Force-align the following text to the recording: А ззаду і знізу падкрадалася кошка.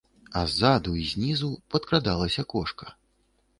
А 0.39 0.41
ззаду 0.53 0.93
і 1.01 1.05
знізу 1.11 1.51
падкрадалася 1.75 2.49
кошка. 2.57 2.93